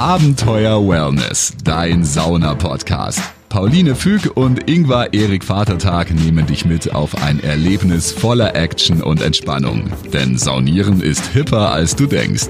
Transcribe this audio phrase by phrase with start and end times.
[0.00, 3.20] Abenteuer Wellness, dein Sauna-Podcast.
[3.50, 9.20] Pauline Füg und Ingvar Erik Vatertag nehmen dich mit auf ein Erlebnis voller Action und
[9.20, 9.92] Entspannung.
[10.10, 12.48] Denn Saunieren ist hipper, als du denkst.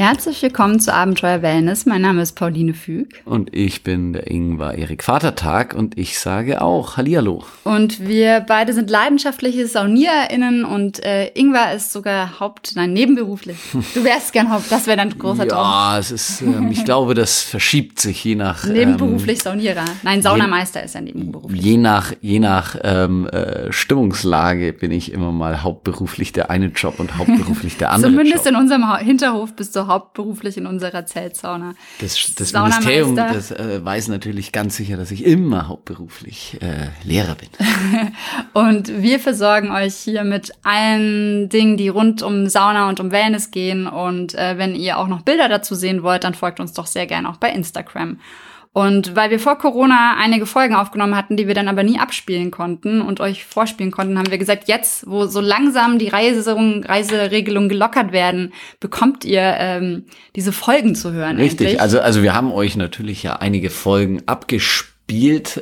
[0.00, 1.84] Herzlich willkommen zu Abenteuer Wellness.
[1.84, 3.20] Mein Name ist Pauline Füg.
[3.26, 7.44] Und ich bin der Ingvar Erik Vatertag und ich sage auch Hallihallo.
[7.64, 13.58] Und wir beide sind leidenschaftliche SaunierInnen und äh, Ingvar ist sogar Haupt, nein, nebenberuflich.
[13.94, 15.64] Du wärst gern Haupt, das wäre dein großer Traum.
[15.64, 18.64] Ja, es ist, ähm, ich glaube, das verschiebt sich je nach.
[18.64, 19.84] Nebenberuflich Saunierer.
[20.02, 21.60] Nein, Saunameister ist ja nebenberuflich.
[21.60, 26.98] Je nach, je nach ähm, äh, Stimmungslage bin ich immer mal hauptberuflich der eine Job
[27.00, 28.54] und hauptberuflich der andere Zumindest Job.
[28.54, 31.74] in unserem Ha- Hinterhof bist du hauptberuflich in unserer Zeltsauna.
[32.00, 32.52] Das, das.
[32.54, 37.50] Ministerium das, äh, weiß natürlich ganz sicher, dass ich immer hauptberuflich äh, Lehrer bin.
[38.54, 43.50] Und wir versorgen euch hier mit allen Dingen, die rund um Sauna und um Wellness
[43.50, 43.86] gehen.
[43.86, 47.06] Und äh, wenn ihr auch noch Bilder dazu sehen wollt, dann folgt uns doch sehr
[47.06, 48.18] gerne auch bei Instagram.
[48.72, 52.52] Und weil wir vor Corona einige Folgen aufgenommen hatten, die wir dann aber nie abspielen
[52.52, 57.68] konnten und euch vorspielen konnten, haben wir gesagt, jetzt, wo so langsam die Reisung, Reiseregelungen
[57.68, 60.04] gelockert werden, bekommt ihr ähm,
[60.36, 61.36] diese Folgen zu hören.
[61.38, 61.80] Richtig, endlich.
[61.80, 64.89] also, also wir haben euch natürlich ja einige Folgen abgespielt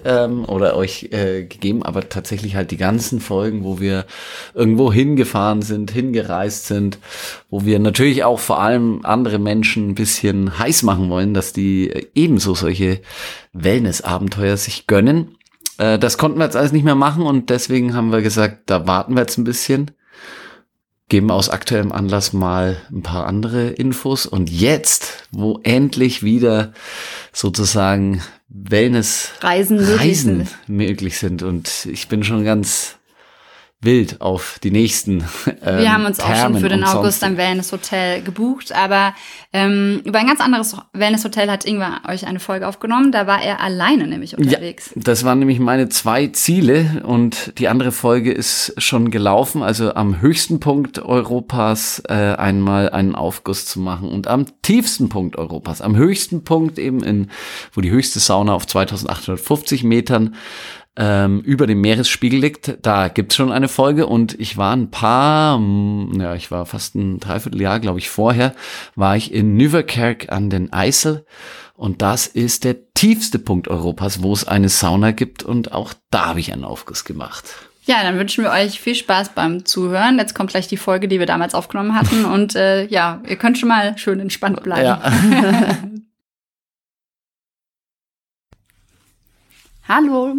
[0.04, 4.06] ähm, oder euch äh, gegeben, aber tatsächlich halt die ganzen Folgen, wo wir
[4.54, 6.98] irgendwo hingefahren sind, hingereist sind,
[7.50, 11.90] wo wir natürlich auch vor allem andere Menschen ein bisschen heiß machen wollen, dass die
[11.90, 13.00] äh, ebenso solche
[13.52, 15.36] Wellness-Abenteuer sich gönnen.
[15.78, 18.86] Äh, das konnten wir jetzt alles nicht mehr machen und deswegen haben wir gesagt, da
[18.86, 19.90] warten wir jetzt ein bisschen
[21.08, 24.26] geben aus aktuellem Anlass mal ein paar andere Infos.
[24.26, 26.72] Und jetzt, wo endlich wieder
[27.32, 31.42] sozusagen Wellness Reisen Reisen möglich sind.
[31.42, 32.97] Und ich bin schon ganz
[33.80, 35.24] wild auf die nächsten.
[35.60, 39.14] Ähm, Wir haben uns auch schon für den August ein Wellness-Hotel gebucht, aber
[39.52, 43.12] ähm, über ein ganz anderes Wellness-Hotel hat Ingwer euch eine Folge aufgenommen.
[43.12, 44.92] Da war er alleine nämlich unterwegs.
[44.94, 49.62] Ja, das waren nämlich meine zwei Ziele und die andere Folge ist schon gelaufen.
[49.62, 55.36] Also am höchsten Punkt Europas äh, einmal einen Aufguss zu machen und am tiefsten Punkt
[55.36, 57.30] Europas, am höchsten Punkt eben in,
[57.72, 60.36] wo die höchste Sauna auf 2850 Metern
[60.98, 62.78] ähm, über dem Meeresspiegel liegt.
[62.82, 66.96] Da gibt's schon eine Folge und ich war ein paar, mm, ja, ich war fast
[66.96, 68.54] ein Dreivierteljahr, glaube ich, vorher,
[68.96, 71.24] war ich in Nieuwerkerk an den IJssel
[71.74, 76.26] und das ist der tiefste Punkt Europas, wo es eine Sauna gibt und auch da
[76.26, 77.44] habe ich einen Aufguss gemacht.
[77.84, 80.18] Ja, dann wünschen wir euch viel Spaß beim Zuhören.
[80.18, 82.24] Jetzt kommt gleich die Folge, die wir damals aufgenommen hatten.
[82.30, 84.84] Und äh, ja, ihr könnt schon mal schön entspannt bleiben.
[84.84, 85.00] Ja.
[89.88, 90.34] Hallo,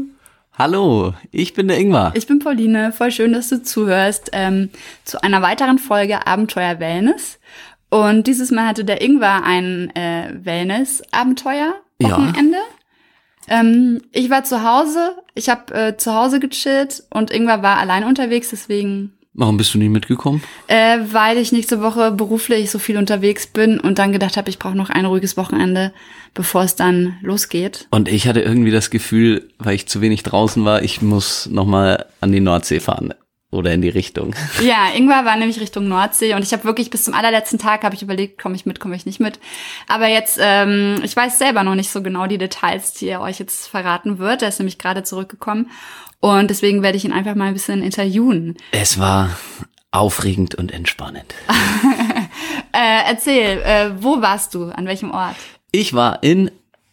[0.59, 2.11] Hallo, ich bin der Ingmar.
[2.15, 2.91] ich bin Pauline.
[2.91, 4.69] Voll schön, dass du zuhörst ähm,
[5.05, 7.39] zu einer weiteren Folge Abenteuer Wellness.
[7.89, 12.09] Und dieses Mal hatte der Ingwer ein äh, Wellness-Abenteuer Ja.
[12.11, 12.57] Wochenende.
[13.47, 18.03] Ähm, ich war zu Hause, ich habe äh, zu Hause gechillt und Ingwer war allein
[18.03, 20.43] unterwegs, deswegen Warum bist du nie mitgekommen?
[20.67, 24.59] äh, weil ich nächste Woche beruflich so viel unterwegs bin und dann gedacht habe, ich
[24.59, 25.93] brauche noch ein ruhiges Wochenende,
[26.33, 27.87] bevor es dann losgeht.
[27.89, 31.65] Und ich hatte irgendwie das Gefühl, weil ich zu wenig draußen war, ich muss noch
[31.65, 33.13] mal an die Nordsee fahren
[33.51, 34.35] oder in die Richtung.
[34.61, 37.95] Ja, Ingwer war nämlich Richtung Nordsee und ich habe wirklich bis zum allerletzten Tag habe
[37.95, 39.39] ich überlegt, komme ich mit, komme ich nicht mit.
[39.87, 43.39] Aber jetzt, ähm, ich weiß selber noch nicht so genau die Details, die er euch
[43.39, 44.41] jetzt verraten wird.
[44.41, 45.71] Er ist nämlich gerade zurückgekommen
[46.19, 48.57] und deswegen werde ich ihn einfach mal ein bisschen interviewen.
[48.71, 49.29] Es war
[49.91, 51.33] aufregend und entspannend.
[52.71, 54.65] Äh, erzähl, äh, wo warst du?
[54.65, 55.35] An welchem Ort?
[55.71, 56.51] Ich war in,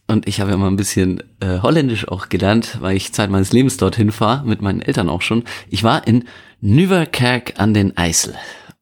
[0.09, 3.53] und ich habe ja mal ein bisschen äh, Holländisch auch gelernt, weil ich Zeit meines
[3.53, 5.45] Lebens dorthin fahre, mit meinen Eltern auch schon.
[5.69, 6.25] Ich war in
[6.61, 8.35] Nieuwerkerk an den IJssel.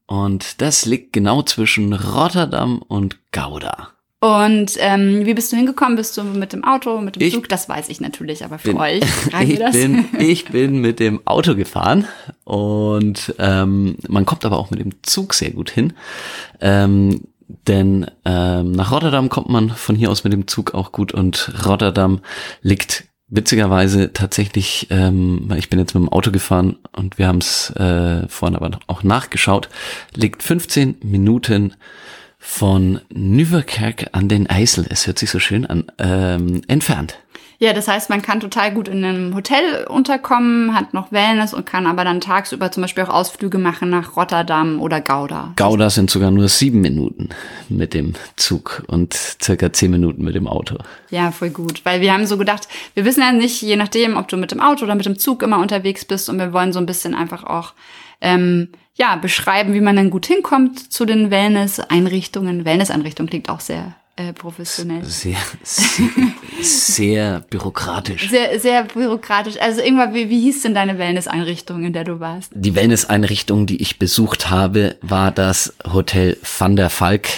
[0.07, 3.89] Und das liegt genau zwischen Rotterdam und Gouda.
[4.21, 5.97] Und ähm, wie bist du hingekommen?
[5.97, 7.47] Bist du mit dem Auto, mit dem Ich Zug?
[7.51, 9.03] Das weiß ich natürlich, aber für bin- euch
[9.43, 9.73] Ich das.
[9.73, 12.07] bin, ich bin mit dem Auto gefahren
[12.45, 15.93] und ähm, man kommt aber auch mit dem Zug sehr gut hin.
[16.61, 21.13] Ähm, denn ähm, nach Rotterdam kommt man von hier aus mit dem Zug auch gut
[21.13, 22.21] und Rotterdam
[22.63, 27.71] liegt witzigerweise tatsächlich, ähm, ich bin jetzt mit dem Auto gefahren und wir haben es
[27.71, 29.69] äh, vorhin aber auch nachgeschaut,
[30.15, 31.75] liegt 15 Minuten
[32.39, 37.19] von Nieuwerkerk an den IJssel, es hört sich so schön an, ähm, entfernt.
[37.59, 41.67] Ja, das heißt, man kann total gut in einem Hotel unterkommen, hat noch Wellness und
[41.67, 45.53] kann aber dann tagsüber zum Beispiel auch Ausflüge machen nach Rotterdam oder Gouda.
[45.57, 47.31] Gouda sind sogar nur sieben Minuten
[47.69, 50.77] mit dem Zug und circa zehn Minuten mit dem Auto.
[51.11, 51.85] Ja, voll gut.
[51.85, 54.61] Weil wir haben so gedacht, wir wissen ja nicht, je nachdem, ob du mit dem
[54.61, 57.45] Auto oder mit dem Zug immer unterwegs bist und wir wollen so ein bisschen einfach
[57.45, 57.73] auch
[58.21, 62.65] ähm, ja, beschreiben, wie man dann gut hinkommt zu den Wellness-Einrichtungen.
[62.65, 65.05] Wellness-Einrichtung klingt auch sehr äh, professionell.
[65.05, 66.09] Sehr, sehr,
[66.61, 68.31] sehr bürokratisch.
[68.31, 69.57] Sehr, sehr bürokratisch.
[69.61, 72.53] Also irgendwann, wie, wie hieß denn deine Wellness-Einrichtung, in der du warst?
[72.55, 77.29] Die Wellness-Einrichtung, die ich besucht habe, war das Hotel Van der Valk.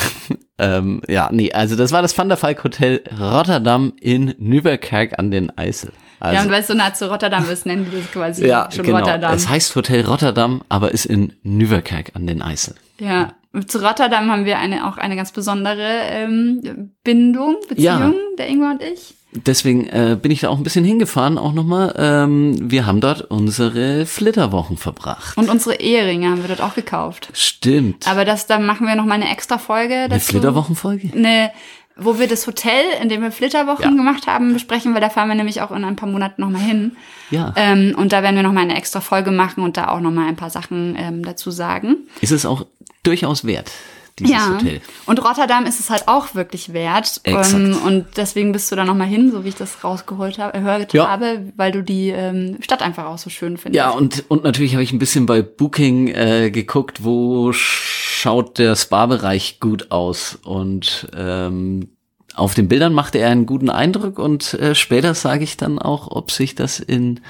[0.58, 5.30] ähm, ja, nee, also das war das Van der Valk Hotel Rotterdam in Nieuwerkerk an
[5.30, 5.92] den Eisel.
[6.18, 8.68] Also, ja, und weil es so nah zu Rotterdam ist, nennen die das quasi ja,
[8.74, 8.98] schon genau.
[8.98, 9.34] Rotterdam.
[9.34, 12.74] Es heißt Hotel Rotterdam, aber ist in Nieuwerkerk an den Eisel.
[12.98, 13.34] Ja,
[13.66, 18.12] zu Rotterdam haben wir eine, auch eine ganz besondere ähm, Bindung, Beziehung, Ja.
[18.38, 19.14] der Ingwer und ich.
[19.32, 21.94] Deswegen äh, bin ich da auch ein bisschen hingefahren, auch nochmal.
[21.98, 25.36] Ähm, wir haben dort unsere Flitterwochen verbracht.
[25.36, 27.28] Und unsere Eheringe haben wir dort auch gekauft.
[27.34, 28.08] Stimmt.
[28.08, 30.12] Aber das, da machen wir noch mal eine extra Folge dazu.
[30.12, 31.10] Eine Flitterwochenfolge?
[31.14, 31.50] Eine,
[31.96, 33.90] wo wir das Hotel, in dem wir Flitterwochen Ja.
[33.90, 36.60] gemacht haben, besprechen, weil da fahren wir nämlich auch in ein paar Monaten noch mal
[36.62, 36.96] hin.
[37.30, 37.52] Ja.
[37.56, 40.12] Ähm, und da werden wir noch mal eine extra Folge machen und da auch noch
[40.12, 41.96] mal ein paar Sachen ähm, dazu sagen.
[42.22, 42.64] Ist es auch
[43.06, 43.70] durchaus wert,
[44.18, 44.54] dieses ja.
[44.54, 44.80] Hotel.
[45.06, 47.20] Und Rotterdam ist es halt auch wirklich wert.
[47.22, 47.54] Exakt.
[47.54, 50.58] Ähm, und deswegen bist du da noch mal hin, so wie ich das rausgeholt habe,
[50.58, 51.08] gehört Ja.
[51.08, 53.76] habe, weil du die ähm, Stadt einfach auch so schön findest.
[53.76, 58.74] Ja, und, und natürlich habe ich ein bisschen bei Booking äh, geguckt, wo schaut der
[58.74, 60.38] Spa-Bereich gut aus.
[60.44, 61.90] Und ähm,
[62.36, 66.08] auf den Bildern machte er einen guten Eindruck und äh, später sage ich dann auch,
[66.10, 67.20] ob sich das in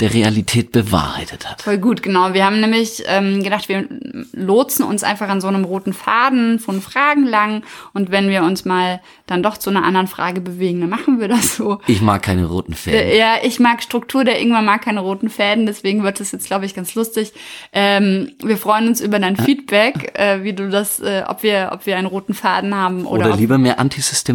[0.00, 1.62] der Realität bewahrheitet hat.
[1.62, 2.32] Voll gut, genau.
[2.32, 3.86] Wir haben nämlich ähm, gedacht, wir
[4.32, 7.62] lotsen uns einfach an so einem roten Faden von Fragen lang.
[7.92, 11.28] Und wenn wir uns mal dann doch zu einer anderen Frage bewegen, dann machen wir
[11.28, 11.80] das so.
[11.86, 13.00] Ich mag keine roten Fäden.
[13.00, 16.46] Äh, Ja, ich mag Struktur, der Ingwer mag keine roten Fäden, deswegen wird das jetzt,
[16.46, 17.32] glaube ich, ganz lustig.
[17.72, 21.84] Ähm, wir freuen uns über dein Feedback, äh, wie du das, äh, ob wir, ob
[21.86, 23.78] wir einen roten Faden haben oder, Oder lieber mehr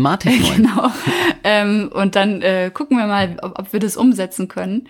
[0.05, 0.63] Antisystematik wollen.
[0.75, 0.91] genau.
[1.43, 4.87] ähm, und dann äh, gucken wir mal, ob, ob wir das umsetzen können.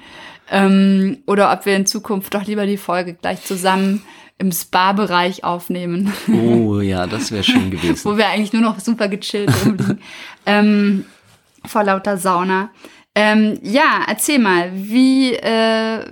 [0.52, 4.04] Ähm, oder ob wir in Zukunft doch lieber die Folge gleich zusammen
[4.40, 8.04] im Spa-Bereich aufnehmen, Oh ja, das wäre schön gewesen.
[8.04, 10.02] wo wir eigentlich nur noch super gechillt rumliegen.
[10.46, 11.06] ähm,
[11.66, 12.70] vor lauter Sauna.
[13.16, 16.04] Ähm, ja, erzähl mal, wie, äh,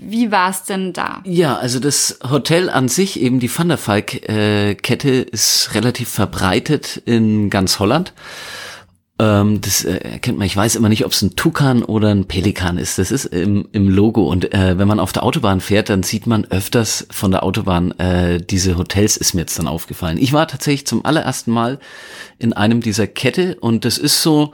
[0.00, 1.22] wie war es denn da?
[1.24, 7.48] Ja, also das Hotel an sich, eben die Van der Valk-Kette, ist relativ verbreitet in
[7.48, 8.12] ganz Holland.
[9.20, 12.26] Ähm, das äh, erkennt man, ich weiß immer nicht, ob es ein Tukan oder ein
[12.26, 12.98] Pelikan ist.
[12.98, 14.28] Das ist im, im Logo.
[14.28, 17.92] Und äh, wenn man auf der Autobahn fährt, dann sieht man öfters von der Autobahn
[17.98, 20.18] äh, diese Hotels, ist mir jetzt dann aufgefallen.
[20.18, 21.78] Ich war tatsächlich zum allerersten Mal
[22.38, 24.52] in einem dieser Kette und das ist so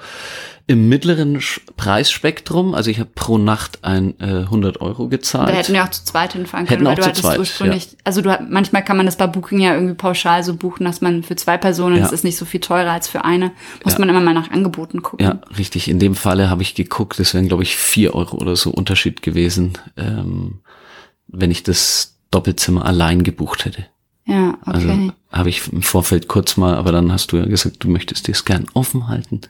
[0.66, 1.40] im mittleren
[1.76, 2.74] Preisspektrum.
[2.74, 5.50] Also ich habe pro Nacht ein äh, 100 Euro gezahlt.
[5.50, 7.38] Da hätten wir auch zu zweit hinfahren Hätten können, weil auch du zu hattest zweit,
[7.38, 10.84] ursprünglich, also du hat- manchmal kann man das bei Booking ja irgendwie pauschal so buchen,
[10.84, 12.02] dass man für zwei Personen, Ja.
[12.02, 13.52] das ist nicht so viel teurer als für eine,
[13.84, 13.98] muss Ja.
[14.00, 15.24] man immer mal nach Angeboten gucken.
[15.26, 15.88] Ja, richtig.
[15.88, 19.20] In dem Falle habe ich geguckt, das wären, glaube ich, vier Euro oder so Unterschied
[19.22, 20.60] gewesen, ähm,
[21.28, 23.84] wenn ich das Doppelzimmer allein gebucht hätte.
[24.26, 25.12] Ja, Also okay.
[25.30, 28.46] habe ich im Vorfeld kurz mal, aber dann hast du ja gesagt, du möchtest es
[28.46, 29.42] gern offen halten.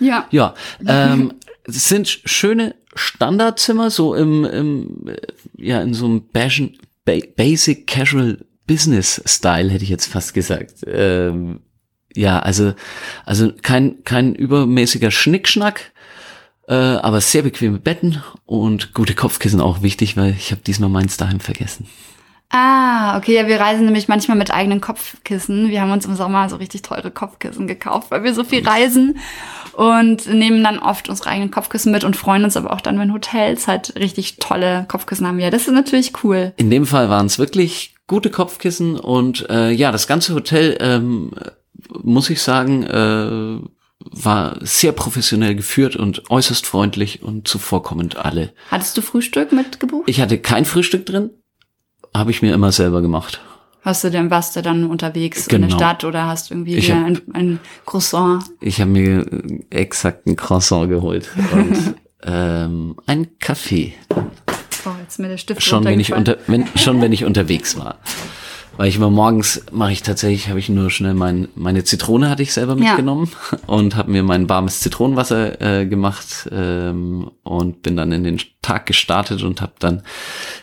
[0.00, 0.26] Ja.
[0.30, 0.54] Ja,
[0.86, 5.16] ähm, es sind sch- schöne Standardzimmer, so im, im äh,
[5.56, 6.78] ja, in so einem Basic,
[7.36, 10.76] Basic Casual Business Style, hätte ich jetzt fast gesagt.
[10.86, 11.60] Ähm,
[12.14, 12.74] ja, also,
[13.26, 15.92] also kein, kein übermäßiger Schnickschnack,
[16.68, 21.16] äh, aber sehr bequeme Betten und gute Kopfkissen auch wichtig, weil ich habe diesmal meins
[21.16, 21.86] daheim vergessen.
[22.56, 25.70] Ah, okay, ja, wir reisen nämlich manchmal mit eigenen Kopfkissen.
[25.70, 29.18] Wir haben uns im Sommer so richtig teure Kopfkissen gekauft, weil wir so viel reisen
[29.72, 33.12] und nehmen dann oft unsere eigenen Kopfkissen mit und freuen uns aber auch dann, wenn
[33.12, 35.40] Hotels halt richtig tolle Kopfkissen haben.
[35.40, 36.52] Ja, das ist natürlich cool.
[36.56, 41.32] In dem Fall waren es wirklich gute Kopfkissen und äh, ja, das ganze Hotel, ähm,
[42.04, 48.52] muss ich sagen, äh, war sehr professionell geführt und äußerst freundlich und zuvorkommend alle.
[48.70, 50.04] Hattest du Frühstück mitgebucht?
[50.06, 51.30] Ich hatte kein Frühstück drin,
[52.16, 53.40] habe ich mir immer selber gemacht.
[53.82, 55.76] Hast du denn, warst du dann unterwegs in der Genau.
[55.76, 58.42] Stadt oder hast irgendwie Ich hab- ein, ein Croissant?
[58.60, 61.94] Ich habe mir äh, exakt ein Croissant geholt und
[62.24, 63.92] ähm, ein Kaffee.
[64.86, 67.96] Oh, jetzt mir der Stift schon wenn ich unter wenn schon wenn ich unterwegs war
[68.76, 72.42] weil ich immer morgens mache ich tatsächlich habe ich nur schnell mein meine Zitrone hatte
[72.42, 72.90] ich selber Ja.
[72.90, 73.30] mitgenommen
[73.66, 78.86] und habe mir mein warmes Zitronenwasser äh, gemacht ähm, und bin dann in den Tag
[78.86, 80.02] gestartet und habe dann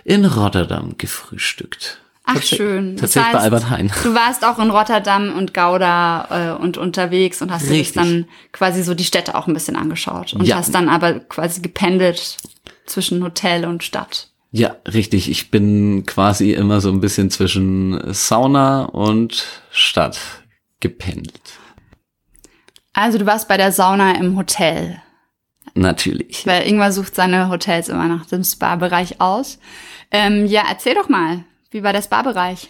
[0.03, 2.91] in Rotterdam gefrühstückt Ach Tatsächlich- schön.
[2.97, 3.91] Das Tatsächlich bei heißt, Albert Heijn.
[4.03, 7.93] Du warst auch in Rotterdam und Gouda äh, und unterwegs und hast Richtig.
[7.93, 10.57] das dann quasi so die Städte auch ein bisschen angeschaut und Ja.
[10.57, 12.37] hast dann aber quasi gependelt
[12.85, 14.29] zwischen Hotel und Stadt.
[14.51, 15.29] Ja, richtig.
[15.29, 20.19] Ich bin quasi immer so ein bisschen zwischen Sauna und Stadt
[20.81, 21.53] gependelt.
[22.93, 25.01] Also du warst bei der Sauna im Hotel,
[25.75, 26.45] Natürlich.
[26.45, 29.59] weil Ingwer sucht seine Hotels immer nach dem Spa-Bereich aus.
[30.11, 32.69] Ähm, ja, erzähl doch mal, wie war der Spa-Bereich?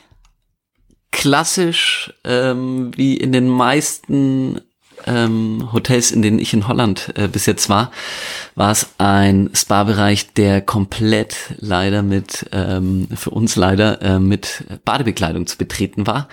[1.11, 4.61] Klassisch, ähm, wie in den meisten
[5.07, 7.91] ähm, Hotels, in denen ich in Holland äh, bis jetzt war,
[8.55, 15.47] war es ein Spa-Bereich, der komplett leider mit, ähm, für uns leider, äh, mit Badebekleidung
[15.47, 16.27] zu betreten war.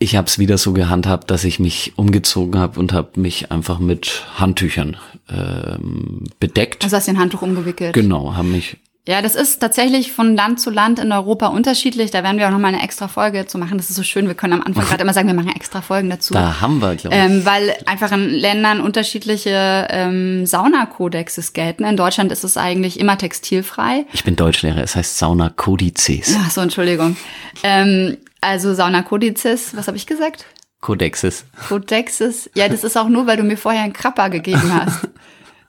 [0.00, 3.80] Ich habe es wieder so gehandhabt, dass ich mich umgezogen habe und habe mich einfach
[3.80, 4.96] mit Handtüchern
[5.28, 6.84] ähm, bedeckt.
[6.84, 7.94] Also hast du ein Handtuch umgewickelt?
[7.94, 8.76] genau, haben mich
[9.08, 12.10] Ja, das ist tatsächlich von Land zu Land in Europa unterschiedlich.
[12.10, 13.78] Da werden wir auch noch mal eine extra Folge zu machen.
[13.78, 14.26] Das ist so schön.
[14.26, 16.34] Wir können am Anfang gerade immer sagen, wir machen extra Folgen dazu.
[16.34, 17.22] Da haben wir, glaube ich.
[17.22, 21.84] Ähm, weil einfach in Ländern unterschiedliche ähm, Saunakodexes gelten.
[21.84, 24.04] In Deutschland ist es eigentlich immer textilfrei.
[24.12, 26.36] ich bin Deutschlehrer, es heißt Sauna Kodizes.
[26.38, 27.16] Ach so, Entschuldigung.
[27.62, 30.44] Ähm, also Saunakodizes, was habe ich gesagt?
[30.82, 31.46] Kodexes.
[31.66, 32.50] Kodexes.
[32.54, 35.08] Ja, das ist auch nur, weil du mir vorher einen Krapper gegeben hast.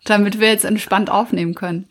[0.05, 1.87] damit wir jetzt entspannt aufnehmen können.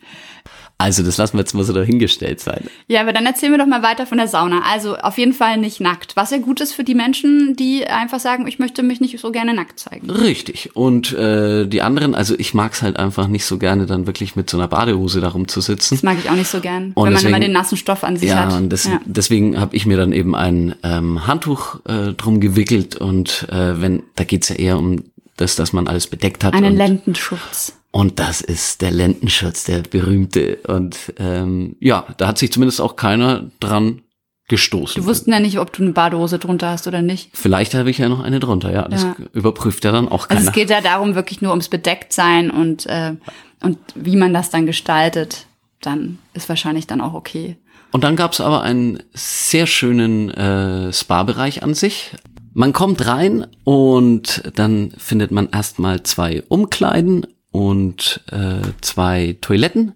[0.81, 2.63] Also, das lassen wir jetzt mal so dahingestellt sein.
[2.87, 4.61] Ja, aber dann erzählen wir doch mal weiter von der Sauna.
[4.63, 6.15] Also auf jeden Fall nicht nackt.
[6.15, 9.31] Was ja gut ist für die Menschen, die einfach sagen, ich möchte mich nicht so
[9.33, 10.09] gerne nackt zeigen.
[10.09, 10.75] Richtig.
[10.77, 14.49] Und äh, die anderen, also ich mag's halt einfach nicht so gerne, dann wirklich mit
[14.49, 15.95] so einer Badehose darum zu sitzen.
[15.95, 18.05] Das mag ich auch nicht so gern, Und wenn man deswegen- immer den nassen Stoff
[18.05, 18.53] an sich Ja, hat.
[18.53, 19.01] und das, ja.
[19.05, 24.03] deswegen habe ich mir dann eben ein ähm, Handtuch äh, drum gewickelt und äh, wenn,
[24.15, 25.03] da geht's ja eher um
[25.35, 26.53] das, dass man alles bedeckt hat.
[26.53, 27.73] Einen Lendenschutz.
[27.91, 30.57] Und das ist der Lendenschutz, der berühmte.
[30.67, 34.01] Und ähm, ja, da hat sich zumindest auch keiner dran
[34.47, 35.01] gestoßen.
[35.01, 37.29] Du wussten ja nicht, ob du eine Badehose drunter hast oder nicht.
[37.33, 38.87] Vielleicht habe ich ja noch eine drunter, ja.
[38.87, 39.15] Das Ja.
[39.33, 40.41] überprüft ja dann auch Also keiner.
[40.47, 43.13] es geht ja darum wirklich nur ums Bedecktsein und, äh,
[43.61, 45.45] und wie man das dann gestaltet.
[45.81, 47.57] Dann ist wahrscheinlich dann auch okay.
[47.91, 52.11] Und dann gab's aber einen sehr schönen äh, Spa-Bereich an sich.
[52.53, 59.93] Man kommt rein und dann findet man erstmal zwei Umkleiden und äh, zwei Toiletten,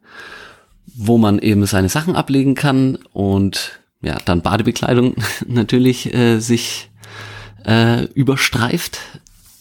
[0.96, 5.16] wo man eben seine Sachen ablegen kann und ja, dann Badebekleidung
[5.48, 6.90] natürlich äh, sich
[7.66, 9.00] äh, überstreift.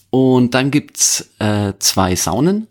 [0.09, 2.67] Und dann gibt's äh, zwei Saunen,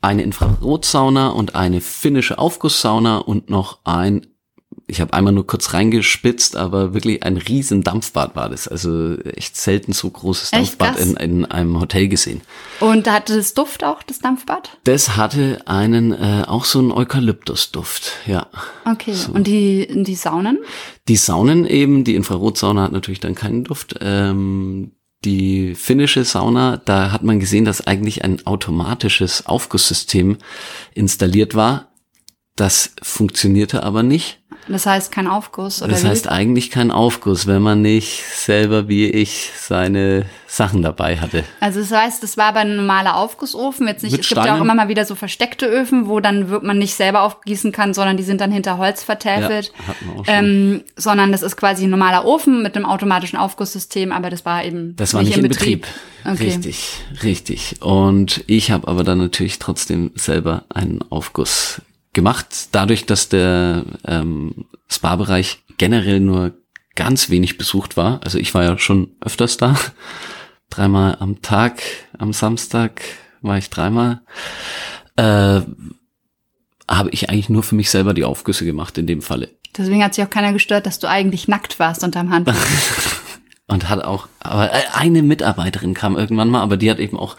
[0.00, 4.26] eine Infrarotsauna und eine finnische Aufgusssauna und noch ein
[4.90, 8.66] ich habe einmal nur kurz reingespitzt, aber wirklich ein riesen Dampfbad war das.
[8.66, 12.40] Also echt selten so großes Dampfbad in, in einem Hotel gesehen.
[12.80, 14.78] Und da hatte das Duft auch, das Dampfbad?
[14.84, 18.46] Das hatte einen äh, auch so einen Eukalyptusduft, ja.
[18.86, 19.14] Okay.
[19.32, 20.58] Und die, die Saunen?
[21.06, 23.96] Die Saunen eben, die Infrarotsauna hat natürlich dann keinen Duft.
[24.00, 24.92] Ähm,
[25.24, 30.38] die finnische Sauna, da hat man gesehen, dass eigentlich ein automatisches Aufgusssystem
[30.94, 31.88] installiert war.
[32.56, 34.40] Das funktionierte aber nicht.
[34.68, 36.08] Das heißt kein Aufguss oder Das wie?
[36.08, 41.44] heißt eigentlich kein Aufguss, wenn man nicht selber wie ich seine Sachen dabei hatte.
[41.60, 43.86] Also das heißt, das war aber ein normaler Aufgussofen.
[43.86, 46.48] Jetzt nicht, Mit es gibt ja auch immer mal wieder so versteckte Öfen, wo dann
[46.50, 49.72] wird man nicht selber aufgießen kann, sondern die sind dann hinter Holz vertäfelt.
[49.78, 50.34] Ja, hatten wir auch schon.
[50.34, 54.64] ähm, sondern das ist quasi ein normaler Ofen mit einem automatischen Aufgusssystem, aber das war
[54.64, 55.86] eben Das war nicht, in Betrieb.
[56.24, 56.44] Okay.
[56.44, 57.76] Richtig, richtig.
[57.80, 61.80] Und ich habe aber dann natürlich trotzdem selber einen Aufguss
[62.12, 62.68] gemacht.
[62.72, 66.54] Dadurch, dass der ähm, Spa-Bereich generell nur
[66.94, 68.20] ganz wenig besucht war.
[68.24, 69.76] Also ich war ja schon öfters da.
[70.70, 71.80] Dreimal am Tag,
[72.18, 73.02] am Samstag
[73.40, 74.20] war ich dreimal.
[75.16, 75.60] Äh,
[76.90, 79.50] habe ich eigentlich nur für mich selber die Aufgüsse gemacht in dem Falle.
[79.76, 82.54] Deswegen hat sich auch keiner gestört, dass du eigentlich nackt warst unterm Handtuch.
[83.70, 87.36] Und hat auch, aber äh, eine Mitarbeiterin kam irgendwann mal, aber die hat eben auch,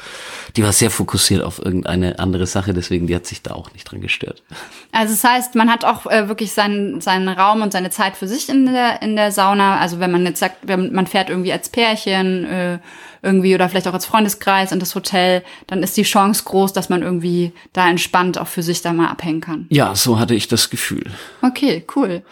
[0.55, 3.85] die war sehr fokussiert auf irgendeine andere Sache, deswegen die hat sich da auch nicht
[3.85, 4.43] dran gestört.
[4.91, 8.27] Also das heißt, man hat auch äh, wirklich seinen, seinen Raum und seine Zeit für
[8.27, 9.79] sich in der, in der Sauna.
[9.79, 12.79] Also wenn man jetzt sagt, wenn man fährt irgendwie als Pärchen äh,
[13.21, 16.89] irgendwie oder vielleicht auch als Freundeskreis in das Hotel, dann ist die Chance groß, dass
[16.89, 19.65] man irgendwie da entspannt auch für sich da mal abhängen kann.
[19.69, 21.05] Ja, so hatte ich das Gefühl.
[21.41, 22.23] Okay, cool.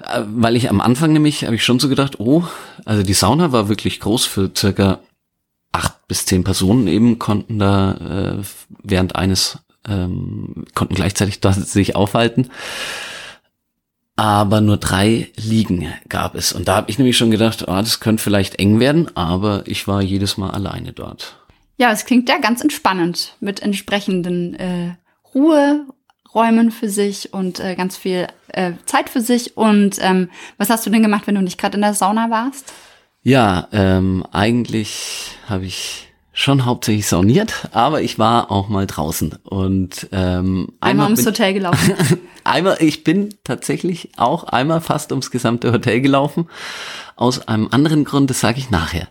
[0.00, 2.44] Äh, Weil ich am Anfang nämlich, habe ich schon so gedacht, oh,
[2.84, 5.00] also die Sauna war wirklich groß für circa
[5.72, 7.92] acht bis zehn Personen eben, konnten da
[8.38, 8.42] äh,
[8.82, 9.58] während eines,
[9.88, 12.50] ähm, konnten gleichzeitig da sich aufhalten.
[14.22, 16.52] Aber nur drei Liegen gab es.
[16.52, 19.88] Und da habe ich nämlich schon gedacht, ah, das könnte vielleicht eng werden, aber ich
[19.88, 21.34] war jedes Mal alleine dort.
[21.76, 24.94] Ja, es klingt ja ganz entspannend mit entsprechenden äh,
[25.34, 25.86] Ruhe,
[26.32, 29.56] Räumen für sich und äh, ganz viel äh, Zeit für sich.
[29.56, 32.72] Und ähm, was hast du denn gemacht, wenn du nicht gerade in der Sauna warst?
[33.24, 40.08] Ja, ähm, eigentlich habe ich schon hauptsächlich sauniert, aber ich war auch mal draußen und
[40.12, 41.94] ähm, einmal, einmal ums Hotel gelaufen.
[42.44, 46.48] einmal, ich bin tatsächlich auch einmal fast ums gesamte Hotel gelaufen.
[47.16, 49.08] Aus einem anderen Grund, das sage ich nachher.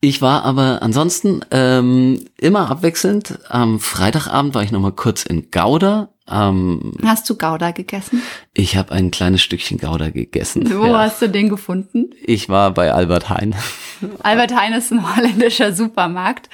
[0.00, 3.38] Ich war aber ansonsten ähm, immer abwechselnd.
[3.48, 6.08] Am Freitagabend war ich noch mal kurz in Gouda.
[6.30, 8.22] Ähm, hast du Gouda gegessen?
[8.54, 10.70] Ich habe ein kleines Stückchen Gouda gegessen.
[10.78, 11.00] Wo ja.
[11.00, 12.10] hast du den gefunden?
[12.24, 13.54] Ich war bei Albert Heijn.
[14.22, 16.48] Albert Heijn ist ein holländischer Supermarkt,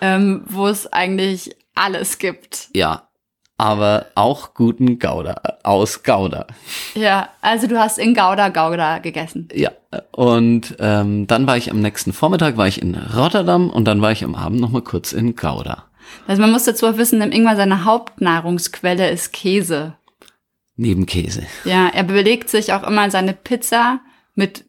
[0.00, 2.68] ähm, wo es eigentlich alles gibt.
[2.74, 3.08] Ja,
[3.58, 6.46] aber auch guten Gouda aus Gouda.
[6.94, 9.48] Ja, also du hast in Gouda Gouda gegessen.
[9.54, 9.70] Ja,
[10.12, 14.12] und ähm, dann war ich am nächsten Vormittag war ich in Rotterdam und dann war
[14.12, 15.84] ich am Abend noch mal kurz in Gouda.
[16.26, 19.96] Also man muss dazu auch wissen, Ingwer seine Hauptnahrungsquelle ist Käse.
[20.76, 21.46] Neben Käse.
[21.64, 24.00] Ja, er belegt sich auch immer seine Pizza
[24.34, 24.64] mit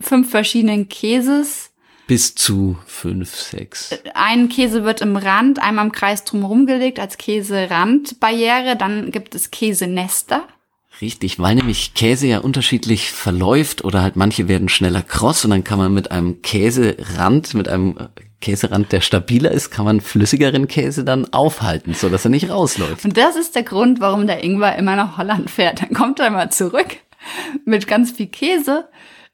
[0.00, 1.70] fünf verschiedenen Käses
[2.06, 3.90] bis zu fünf, sechs.
[4.14, 8.76] Ein Käse wird im Rand, einmal im Kreis drumherum gelegt als Käserandbarriere.
[8.76, 10.46] Dann gibt es Käsenester.
[11.00, 15.64] Richtig, weil nämlich Käse ja unterschiedlich verläuft oder halt manche werden schneller kross und dann
[15.64, 17.98] kann man mit einem Käserand, mit einem
[18.40, 23.04] Käserand, der stabiler ist, kann man flüssigeren Käse dann aufhalten, so dass er nicht rausläuft.
[23.04, 25.82] Und das ist der Grund, warum der Ingwer immer nach Holland fährt.
[25.82, 26.98] Dann kommt er mal zurück
[27.64, 28.88] mit ganz viel Käse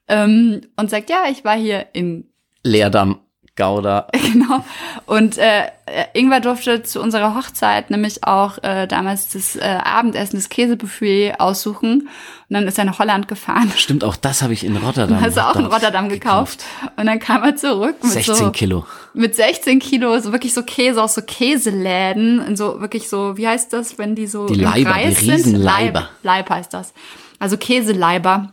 [0.09, 2.29] ähm, und sagt, ja, ich war hier in
[2.63, 3.19] Leerdamm.
[3.57, 4.09] Gouda.
[4.33, 4.65] Genau.
[5.05, 5.67] Und äh,
[6.15, 12.03] Ingwer durfte zu unserer Hochzeit nämlich auch äh, damals das äh, Abendessen, das Käsebuffet aussuchen.
[12.03, 12.09] Und
[12.49, 13.71] dann ist er nach Holland gefahren.
[13.77, 15.21] Stimmt, auch das habe ich in Rotterdam.
[15.21, 16.61] Hast du auch in Rotterdam gekauft.
[16.61, 16.93] gekauft.
[16.97, 18.87] Und dann kam er zurück mit 16 so, Kilo.
[19.13, 22.41] Mit 16 Kilo, so wirklich so Käse aus so Käseläden.
[22.47, 26.01] In so wirklich so, wie heißt das, wenn die so die Leiber, Kreis die Riesenleiber.
[26.01, 26.95] Leib, Leib heißt das.
[27.39, 28.53] Also Käseleiber.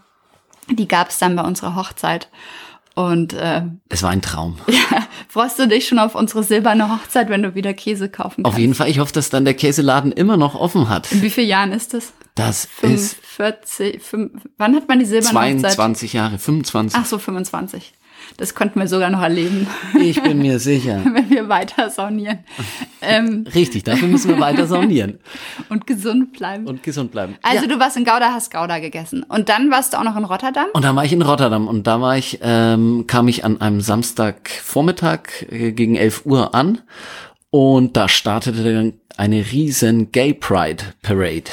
[0.69, 2.27] Die gab es dann bei unserer Hochzeit.
[2.99, 4.57] Und äh, es war ein Traum.
[4.67, 8.53] Ja, freust du dich schon auf unsere silberne Hochzeit, wenn du wieder Käse kaufen kannst?
[8.53, 8.89] Auf jeden Fall.
[8.89, 11.09] Ich hoffe, dass dann der Käseladen immer noch offen hat.
[11.11, 12.11] In wie vielen Jahren ist das?
[12.35, 15.75] Das 45, ist 5, wann hat man die silberne 22 Hochzeit?
[15.75, 16.99] 22 Jahre, 25.
[16.99, 17.93] Ach so, 25.
[18.37, 19.67] Das könnten wir sogar noch erleben.
[19.99, 21.01] Ich bin mir sicher.
[21.13, 22.39] Wenn wir weiter saunieren.
[23.01, 25.19] Ähm, Richtig, dafür müssen wir weiter saunieren.
[25.69, 26.67] Und gesund bleiben.
[26.67, 27.35] Und gesund bleiben.
[27.41, 27.67] Also ja.
[27.67, 29.23] du warst in Gouda, hast Gouda gegessen.
[29.23, 30.67] Und dann warst du auch noch in Rotterdam?
[30.73, 31.67] Und dann war ich in Rotterdam.
[31.67, 36.81] Und da war ich, ähm, kam ich an einem Samstagvormittag äh, gegen 11 Uhr an.
[37.51, 41.51] Und da startete dann eine riesen Gay Pride Parade.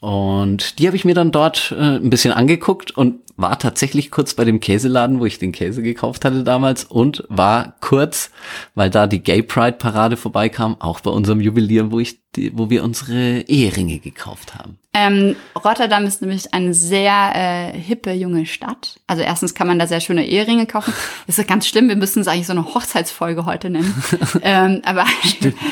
[0.00, 4.34] Und die habe ich mir dann dort äh, ein bisschen angeguckt und war tatsächlich kurz
[4.34, 8.32] bei dem Käseladen, wo ich den Käse gekauft hatte damals und war kurz,
[8.74, 12.68] weil da die Gay Pride Parade vorbeikam, auch bei unserem Jubiläum, wo ich, die, wo
[12.68, 14.80] wir unsere Eheringe gekauft haben.
[14.92, 18.98] Ähm, Rotterdam ist nämlich eine sehr äh, hippe junge Stadt.
[19.06, 20.92] Also erstens kann man da sehr schöne Eheringe kaufen.
[21.28, 21.88] Das ist ganz schlimm.
[21.88, 24.02] Wir müssen es eigentlich so eine Hochzeitsfolge heute nennen.
[24.42, 25.04] ähm, aber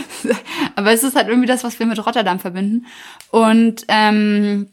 [0.76, 2.86] aber es ist halt irgendwie das, was wir mit Rotterdam verbinden.
[3.30, 4.68] Und ähm,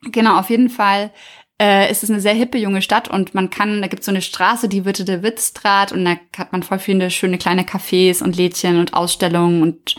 [0.00, 1.10] genau auf jeden Fall
[1.62, 4.10] äh, ist es eine sehr hippe junge Stadt und man kann, da gibt es so
[4.10, 8.20] eine Straße, die Witte der Witzstraat und da hat man voll viele schöne kleine Cafés
[8.20, 9.94] und Lädchen und Ausstellungen und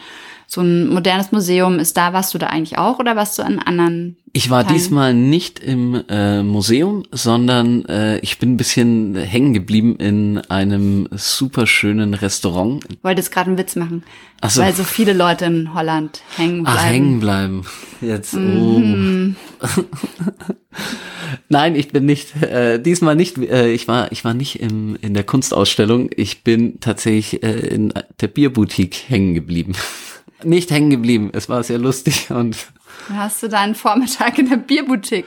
[0.54, 2.14] so ein modernes Museum ist da.
[2.14, 4.18] Warst du da eigentlich auch oder warst du an anderen?
[4.34, 4.76] Ich war Teilen?
[4.76, 11.08] diesmal nicht im äh, Museum, sondern äh, ich bin ein bisschen hängen geblieben in einem
[11.12, 12.84] super schönen Restaurant.
[13.02, 14.04] Wolltest gerade einen Witz machen,
[14.42, 14.62] Ach so.
[14.62, 16.78] weil so viele Leute in Holland hängen bleiben.
[16.80, 17.66] Ach, hängen bleiben.
[18.02, 18.34] Jetzt.
[18.36, 19.36] Mhm.
[19.60, 19.68] Oh.
[21.50, 25.16] Nein, ich bin nicht, äh, diesmal nicht, äh, ich war, ich war nicht im, in
[25.16, 29.74] der Kunstausstellung, ich bin tatsächlich äh, in der Bierboutique hängen geblieben.
[30.46, 32.58] Nicht hängen geblieben, es war sehr lustig und
[33.10, 35.26] Hast du deinen Vormittag in der Bierboutique?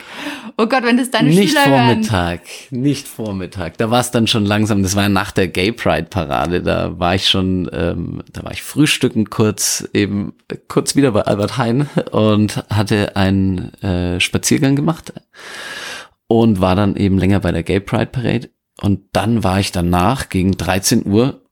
[0.57, 2.83] Oh Gott, wenn das deine nicht Schüler Vormittag, hören.
[2.83, 3.77] Nicht Vormittag.
[3.79, 4.83] Da war es dann schon langsam.
[4.83, 6.63] Das war ja nach der Gay Pride Parade.
[6.63, 10.33] Da war ich schon, ähm, da war ich frühstücken kurz eben
[10.69, 15.13] kurz wieder bei Albert Hein und hatte einen äh, Spaziergang gemacht
[16.29, 18.51] und war dann eben länger bei der Gay Pride Parade.
[18.81, 21.43] Und dann war ich danach gegen 13 Uhr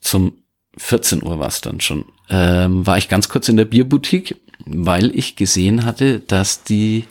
[0.00, 0.43] zum
[0.76, 5.14] 14 Uhr war es dann schon, ähm, war ich ganz kurz in der Bierboutique, weil
[5.14, 7.04] ich gesehen hatte, dass die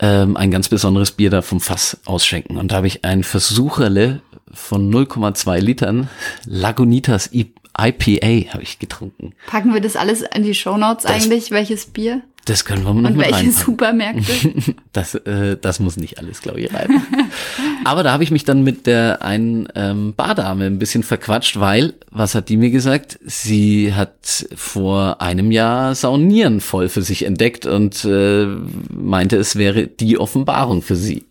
[0.00, 2.56] ähm, ein ganz besonderes Bier da vom Fass ausschenken.
[2.56, 6.08] Und da habe ich ein Versucherle von 0,2 Litern
[6.46, 7.30] Lagunitas
[7.76, 9.34] IPA habe ich getrunken.
[9.46, 12.22] Packen wir das alles in die Shownotes eigentlich, welches Bier?
[12.46, 13.52] Das können wir noch Und mit welche reinpacken.
[13.52, 14.32] Supermärkte?
[14.92, 17.02] Das, äh, das muss nicht alles, glaube ich, rein.
[17.84, 21.94] Aber da habe ich mich dann mit der einen ähm, Bardame ein bisschen verquatscht, weil,
[22.12, 23.18] was hat die mir gesagt?
[23.24, 28.46] Sie hat vor einem Jahr Saunieren voll für sich entdeckt und äh,
[28.92, 31.24] meinte, es wäre die Offenbarung für sie.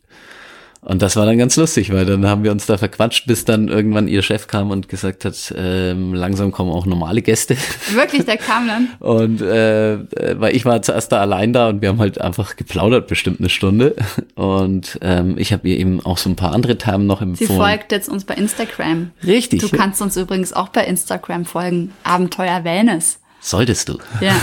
[0.85, 3.67] Und das war dann ganz lustig, weil dann haben wir uns da verquatscht, bis dann
[3.69, 7.55] irgendwann ihr Chef kam und gesagt hat, ähm, langsam kommen auch normale Gäste.
[7.93, 8.89] Wirklich, der kam dann.
[8.99, 12.55] Und äh, äh, weil ich war zuerst da allein da und wir haben halt einfach
[12.55, 13.95] geplaudert, bestimmt eine Stunde.
[14.35, 17.59] Und ähm, ich habe ihr eben auch so ein paar andere Themen noch Sie empfohlen.
[17.59, 19.11] folgt jetzt uns bei Instagram.
[19.25, 19.61] Richtig.
[19.61, 21.91] Du kannst uns übrigens auch bei Instagram folgen.
[22.03, 23.19] Abenteuer Wellness.
[23.39, 23.97] Solltest du.
[24.21, 24.33] Ja.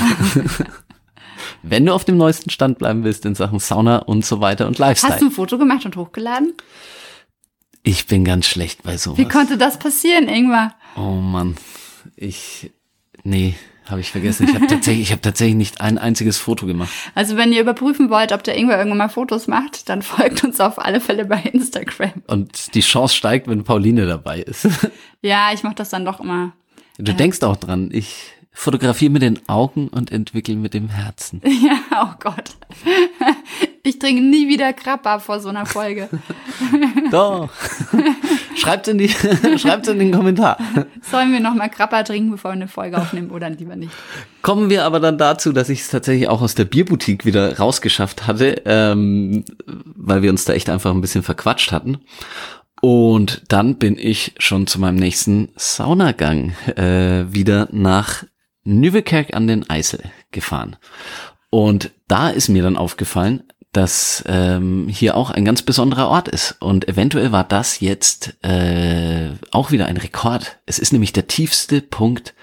[1.62, 4.78] Wenn du auf dem neuesten Stand bleiben willst in Sachen Sauna und so weiter und
[4.78, 5.12] Lifestyle.
[5.12, 6.54] Hast du ein Foto gemacht und hochgeladen?
[7.82, 9.18] ich bin ganz schlecht bei sowas.
[9.18, 10.74] Wie konnte das passieren, Ingmar?
[10.96, 11.56] oh Mann.
[12.16, 12.70] Ich.
[13.22, 13.54] Nee,
[13.86, 14.48] habe ich vergessen.
[14.48, 16.90] Ich habe tatsächlich, ich habe tatsächlich nicht ein einziges Foto gemacht.
[17.14, 20.60] Also wenn ihr überprüfen wollt, ob der Ingwer irgendwann mal Fotos macht, dann folgt uns
[20.60, 22.12] auf alle Fälle bei Instagram.
[22.26, 24.68] Und die Chance steigt, wenn Pauline dabei ist.
[25.22, 26.52] Ja, ich mache das dann doch immer.
[26.96, 31.40] Du denkst auch dran, ich fotografiere mit den Augen und entwickle mit dem Herzen.
[31.60, 32.56] Ja, oh Gott.
[33.82, 36.10] Ich trinke nie wieder Krappa vor so einer Folge.
[37.10, 37.48] Doch.
[38.54, 40.58] Schreibt's in die, schreibt's in den Kommentar.
[41.00, 43.92] Sollen wir noch mal Krappa trinken, bevor wir eine Folge aufnehmen oder lieber nicht?
[44.42, 48.26] Kommen wir aber dann dazu, dass ich es tatsächlich auch aus der Bierboutique wieder rausgeschafft
[48.26, 52.00] hatte, ähm, weil wir uns da echt einfach ein bisschen verquatscht hatten.
[52.82, 58.24] Und dann bin ich schon zu meinem nächsten Saunagang äh, wieder nach
[58.64, 60.76] Nüvekerk an den Eisel gefahren.
[61.50, 66.56] Und da ist mir dann aufgefallen, dass ähm, hier auch ein ganz besonderer Ort ist.
[66.60, 70.58] Und eventuell war das jetzt äh, auch wieder ein Rekord.
[70.66, 72.34] Es ist nämlich der tiefste Punkt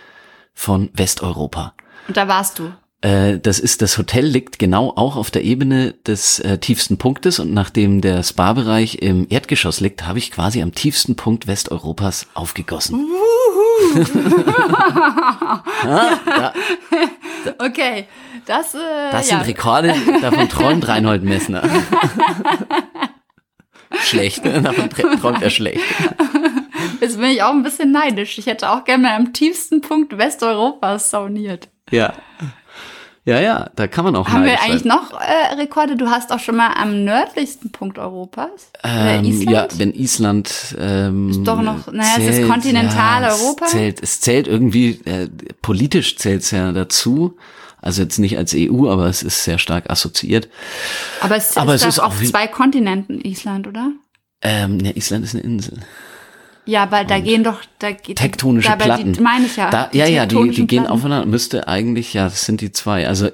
[0.53, 1.73] von Westeuropa.
[2.07, 2.71] Und da warst du.
[3.01, 7.39] Äh, das ist, das Hotel liegt genau auch auf der Ebene des äh, tiefsten Punktes
[7.39, 13.07] und nachdem der Spa-Bereich im Erdgeschoss liegt, habe ich quasi am tiefsten Punkt Westeuropas aufgegossen.
[15.85, 16.53] Ja, da,
[17.59, 18.05] Okay,
[18.45, 18.77] das, äh,
[19.11, 19.37] das ja.
[19.37, 21.63] sind Rekorde, davon träumt Reinhold Messner.
[23.99, 24.61] schlecht, ne?
[24.61, 25.83] davon trä- träumt er schlecht.
[26.99, 28.37] Jetzt bin ich auch ein bisschen neidisch.
[28.37, 31.69] Ich hätte auch gerne mal am tiefsten Punkt Westeuropas sauniert.
[31.91, 32.13] Ja.
[33.27, 34.87] Ja, ja, da kann man auch Haben wir eigentlich sein.
[34.87, 35.97] noch äh, Rekorde?
[35.97, 38.71] Du hast auch schon mal am nördlichsten Punkt Europas.
[38.85, 39.51] Ähm, äh, Island?
[39.51, 43.65] Ja, wenn Island ähm, Ist doch noch- naja, es ist Kontinentaleuropa.
[43.65, 45.27] Es zählt, es zählt irgendwie, äh,
[45.61, 47.35] politisch zählt es ja dazu.
[47.81, 50.47] Also jetzt nicht als EU, aber es ist sehr stark assoziiert.
[51.19, 53.91] Aber es Aber ist es ist auf zwei Kontinenten Island, oder?
[54.41, 55.79] Ähm, ja, Island ist eine Insel.
[56.67, 59.13] Ja, weil da gehen doch da geht Tektonische dabei Platten.
[59.13, 59.69] Die, meine ich ja.
[59.71, 60.87] Da, ja, ja, die, die gehen Platten.
[60.87, 61.25] aufeinander.
[61.25, 63.07] Müsste eigentlich, ja, das sind die zwei.
[63.07, 63.29] Also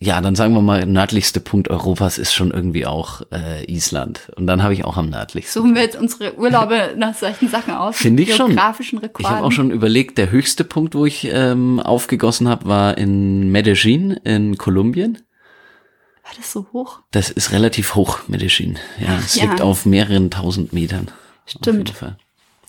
[0.00, 4.30] ja, dann sagen wir mal, nördlichste Punkt Europas ist schon irgendwie auch äh, Island.
[4.36, 5.62] Und dann habe ich auch am nördlichsten.
[5.62, 7.96] Suchen wir jetzt unsere Urlaube nach solchen Sachen aus?
[7.96, 8.48] Finde ich schon.
[8.48, 9.30] Geografischen Ich Rekorden.
[9.30, 14.10] habe auch schon überlegt, der höchste Punkt, wo ich ähm, aufgegossen habe, war in Medellin
[14.24, 15.22] in Kolumbien.
[16.22, 17.00] War das so hoch?
[17.12, 18.78] Das ist relativ hoch, Medellin.
[18.98, 19.44] Ja, es ja.
[19.44, 21.08] liegt auf mehreren tausend Metern.
[21.08, 21.88] Auf Stimmt.
[21.88, 22.18] jeden Fall.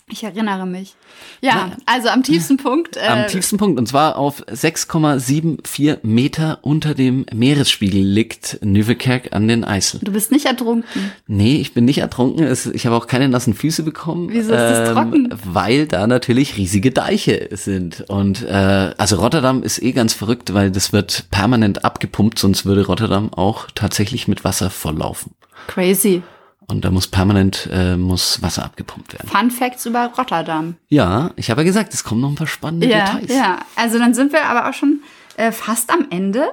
[0.08, 0.94] Ich erinnere mich.
[1.40, 2.96] Ja, also am tiefsten Punkt.
[2.96, 9.48] Äh, Am tiefsten Punkt, und zwar auf 6,74 Meter unter dem Meeresspiegel liegt Nüvekerk an
[9.48, 9.98] den Eisel.
[10.04, 11.10] Du bist nicht ertrunken.
[11.26, 12.46] Nee, ich bin nicht ertrunken.
[12.72, 14.28] Ich habe auch keine nassen Füße bekommen.
[14.30, 15.28] Wieso ist das trocken?
[15.44, 18.04] Weil da natürlich riesige Deiche sind.
[18.08, 22.86] Und äh, also Rotterdam ist eh ganz verrückt, weil das wird permanent abgepumpt, sonst würde
[22.86, 25.32] Rotterdam auch tatsächlich mit Wasser volllaufen.
[25.66, 26.22] Crazy.
[26.68, 29.28] Und da muss permanent äh, muss Wasser abgepumpt werden.
[29.28, 30.74] Fun Facts über Rotterdam.
[30.88, 33.32] Ja, ich habe ja gesagt, es kommen noch ein paar spannende Ja, Details.
[33.32, 33.58] ja.
[33.76, 35.00] Also dann sind wir aber auch schon
[35.36, 36.48] äh, fast am Ende.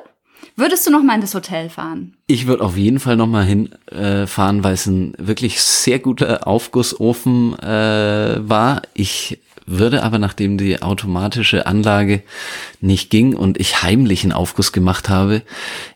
[0.55, 2.15] Würdest du noch mal in das Hotel fahren?
[2.27, 7.57] Ich würde auf jeden Fall nochmal hinfahren, äh, weil es ein wirklich sehr guter Aufgussofen
[7.59, 8.83] äh, war.
[8.93, 12.23] Ich würde aber, nachdem die automatische Anlage
[12.81, 15.41] nicht ging und ich heimlich einen Aufguss gemacht habe,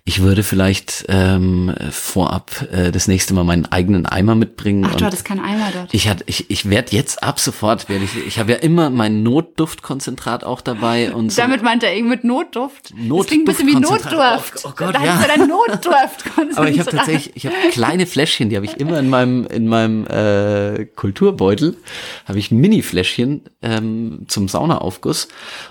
[0.06, 4.86] ich würde vielleicht ähm, vorab äh, das nächste Mal meinen eigenen Eimer mitbringen.
[4.90, 5.94] Ach, du hattest keinen Eimer dort.
[5.94, 9.24] ich hatte, ich, ich werde jetzt ab sofort, werde ich, ich habe ja immer mein
[9.24, 11.42] Notduftkonzentrat auch dabei und so.
[11.42, 12.94] Damit meint er irgendwie mit Notduft.
[12.96, 13.76] Not- das klingt ein bisschen wie.
[13.76, 14.54] Notdurft.
[14.64, 15.14] Oh, oh Gott, da ja.
[15.14, 16.24] hast du dein Notdurft
[16.56, 19.68] Aber ich habe tatsächlich, ich habe kleine Fläschchen, die habe ich immer in meinem in
[19.68, 21.78] meinem äh, Kulturbeutel,
[22.26, 25.28] habe ich Mini-Fläschchen ähm, zum Saunaaufguss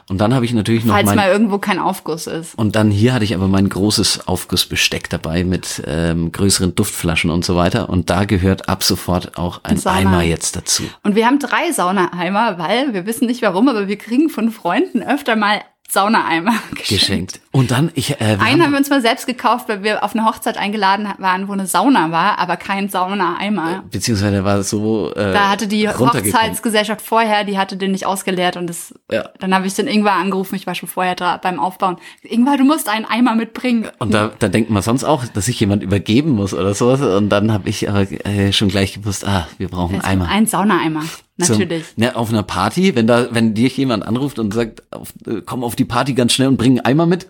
[0.08, 2.54] und dann habe ich natürlich noch Falls mein mal irgendwo kein Aufguss ist.
[2.58, 7.44] und dann hier hatte ich aber mein großes Aufgussbesteck dabei mit ähm, größeren Duftflaschen und
[7.44, 9.96] so weiter und da gehört ab sofort auch ein Sauna.
[9.96, 10.82] Eimer jetzt dazu.
[11.04, 15.02] Und wir haben drei Saunaeimer, weil wir wissen nicht warum, aber wir kriegen von Freunden
[15.02, 16.88] öfter mal Saunaeimer geschenkt.
[16.88, 17.40] geschenkt.
[17.56, 20.24] Und dann, ich, äh, Einen haben wir uns mal selbst gekauft, weil wir auf eine
[20.26, 23.84] Hochzeit eingeladen waren, wo eine Sauna war, aber kein Saunaeimer.
[23.90, 25.88] beziehungsweise der war so äh, Da hatte die.
[25.88, 29.30] Hochzeitsgesellschaft vorher, die hatte den nicht ausgeleert und das, Ja.
[29.38, 31.96] dann habe ich den Ingwer angerufen, ich war schon vorher da beim Aufbauen.
[32.22, 33.88] Ingwer, du musst einen Eimer mitbringen.
[33.98, 37.00] Und da, da denkt man sonst auch, dass sich jemand übergeben muss oder sowas.
[37.00, 40.28] Und dann habe ich aber äh, schon gleich gewusst, ah, wir brauchen einen Eimer.
[40.28, 41.00] Ein Saunaeimer,
[41.40, 41.84] Zum- natürlich.
[41.96, 45.64] ne, auf einer Party, wenn da, wenn dir jemand anruft und sagt, auf, äh, komm
[45.64, 47.28] auf die Party ganz schnell und bring einen Eimer mit.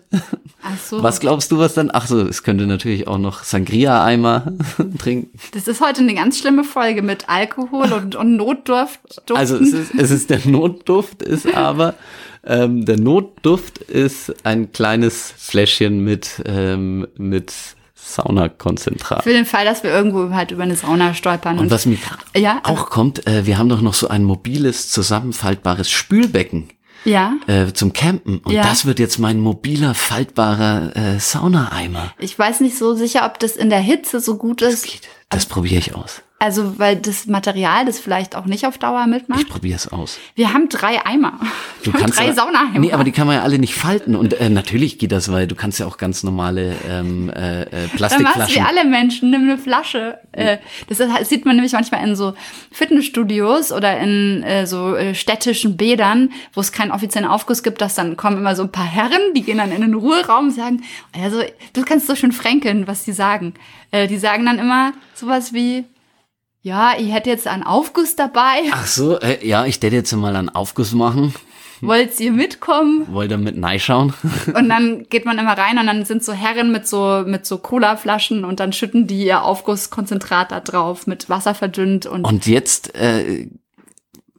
[0.63, 1.01] Ach so.
[1.03, 1.89] Was glaubst du, was dann?
[1.93, 4.53] Ach so, es könnte natürlich auch noch Sangria-Eimer
[4.97, 5.37] trinken.
[5.53, 8.99] Das ist heute eine ganz schlimme Folge mit Alkohol und, und Notduft.
[9.25, 9.37] Duften.
[9.37, 11.93] Also es ist, es ist der Notduft, ist aber
[12.45, 17.53] ähm, der Notduft ist ein kleines Fläschchen mit ähm, mit
[17.95, 19.23] Saunakonzentrat.
[19.23, 21.59] Für den Fall, dass wir irgendwo halt über eine Sauna stolpern.
[21.59, 21.97] Und was mir
[22.35, 26.69] Ja, auch kommt, äh, wir haben doch noch so ein mobiles, zusammenfaltbares Spülbecken
[27.07, 28.39] ja, äh, zum Campen.
[28.39, 28.63] Und Ja.
[28.63, 32.13] das wird jetzt mein mobiler, faltbarer äh, Saunaeimer.
[32.19, 34.87] ich weiß nicht so sicher, ob das in der Hitze so gut ist.
[35.29, 36.21] Das probiere ich aus.
[36.39, 39.41] Also, weil das Material das vielleicht auch nicht auf Dauer mitmacht.
[39.41, 40.19] Ich probiere es aus.
[40.35, 41.39] Wir haben drei Eimer.
[41.83, 42.77] Du Wir haben kannst drei Saunaeimer.
[42.77, 44.15] Nee, aber die kann man ja alle nicht falten.
[44.15, 47.65] Und äh, natürlich geht das, weil du kannst ja auch ganz normale ähm, äh, äh,
[47.71, 48.55] Dann machst du Plastikflaschen.
[48.55, 50.19] wie alle Menschen, nimm eine Flasche.
[50.31, 52.35] Äh, das ist, das sieht man nämlich manchmal in so
[52.71, 57.95] Fitnessstudios oder in äh, so äh, städtischen Bädern, wo es keinen offiziellen Aufguss gibt, dass
[57.95, 60.83] dann kommen immer so ein paar Herren, die gehen dann in den Ruheraum und sagen,
[61.19, 61.41] also
[61.73, 63.55] du kannst so schön fränkeln, was die sagen.
[63.89, 65.85] Äh, die sagen dann immer sowas wie,
[66.61, 70.35] ja, ich hätte jetzt einen Aufguss dabei, Ach so, äh, ja, ich werde jetzt mal
[70.35, 71.33] einen Aufguss machen.
[71.81, 73.07] wollt ihr mitkommen?
[73.11, 74.13] Wollt ihr mit schauen?
[74.53, 77.59] Und dann geht man immer rein und dann sind so Herren mit so, mit so
[77.59, 82.95] Cola-Flaschen und dann schütten die ihr Aufgusskonzentrat da drauf, mit Wasser verdünnt und, Und jetzt
[82.95, 83.47] äh,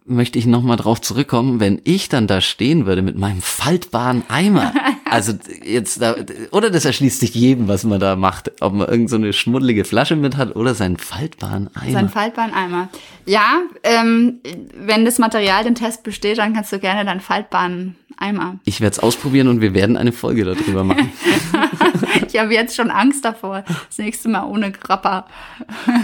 [0.05, 4.25] möchte ich noch mal drauf zurückkommen, wenn ich dann da stehen würde mit meinem faltbaren
[4.29, 4.73] Eimer.
[5.11, 5.33] Also
[5.65, 6.17] jetzt da,
[6.51, 9.85] oder das erschließt sich jedem, was man da macht, ob man irgend so eine schmuddelige
[9.85, 11.93] Flasche mit hat oder seinen faltbaren Eimer.
[11.93, 12.89] sein faltbaren Eimer.
[13.27, 14.41] Ja, ähm,
[14.75, 18.59] wenn das Material den Test besteht, dann kannst du gerne deinen faltbaren Eimer.
[18.65, 21.13] ich werde es ausprobieren und wir werden eine Folge darüber machen.
[22.27, 23.65] Ich habe jetzt schon Angst davor.
[23.89, 25.27] Das nächste Mal ohne Grappa.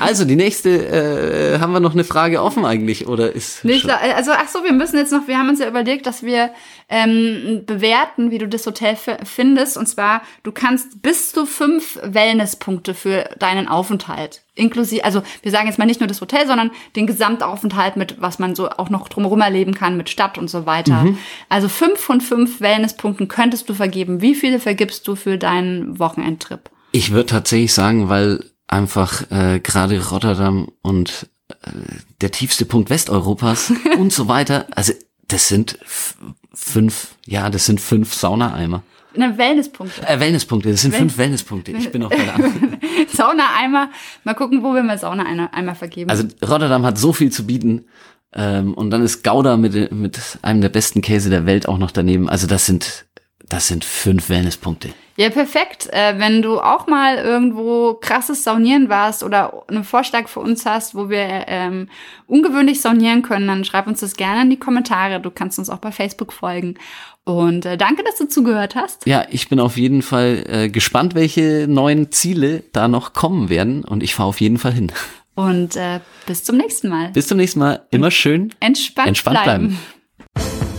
[0.01, 4.33] Also die nächste, äh, haben wir noch eine Frage offen eigentlich oder ist Nicht, also
[4.33, 6.51] ach so, wir müssen jetzt noch, wir haben uns ja überlegt, dass wir
[6.89, 9.77] ähm, bewerten, wie du das Hotel findest.
[9.77, 14.44] Und zwar, du kannst bis zu fünf Wellnesspunkte für deinen Aufenthalt.
[14.57, 18.39] Inklusive, also wir sagen jetzt mal nicht nur das Hotel, sondern den Gesamtaufenthalt mit, was
[18.39, 21.07] man so auch noch drumherum erleben kann, mit Stadt und so weiter.
[21.49, 24.21] Also fünf von fünf Wellnesspunkten könntest du vergeben.
[24.21, 26.71] Wie viele vergibst du für deinen Wochenendtrip?
[26.93, 31.71] Ich würde tatsächlich sagen, weil einfach äh, gerade Rotterdam und äh,
[32.21, 34.93] der tiefste Punkt Westeuropas und so weiter, also
[35.27, 35.79] das sind
[36.53, 38.83] fünf, ja, das sind fünf Saunaeimer.
[39.17, 40.07] Ne, Wellnesspunkte.
[40.09, 41.73] Äh, Wellnesspunkte, das sind Wel- fünf Wellnesspunkte.
[41.73, 42.53] Ich bin auch Antwort.
[43.13, 43.91] Saunaeimer.
[44.25, 46.11] Mal gucken, wo wir mal Saunaeimer vergeben.
[46.11, 47.85] Also Rotterdam hat so viel zu bieten.
[48.33, 51.93] Ähm, und dann ist Gouda mit, mit einem der besten Käse der Welt auch noch
[51.93, 52.29] daneben.
[52.29, 53.07] Also das sind,
[53.49, 54.89] das sind fünf Wellnesspunkte.
[55.17, 55.89] Ja, perfekt.
[55.93, 60.95] Äh, wenn du auch mal irgendwo krasses Saunieren warst oder einen Vorschlag für uns hast,
[60.95, 61.89] wo wir ähm,
[62.27, 65.21] ungewöhnlich saunieren können, dann schreib uns das gerne in die Kommentare.
[65.21, 66.75] Du kannst uns auch bei Facebook folgen.
[67.25, 69.07] Und äh, danke, dass du zugehört hast.
[69.07, 73.85] Ja, ich bin auf jeden Fall äh, gespannt, welche neuen Ziele da noch kommen werden.
[73.85, 74.93] Und ich fahre auf jeden Fall hin.
[75.37, 77.11] Und äh, bis zum nächsten Mal.
[77.11, 77.83] Bis zum nächsten Mal.
[77.91, 79.69] Immer schön Entspannt, entspannt bleiben.
[79.69, 79.79] bleiben.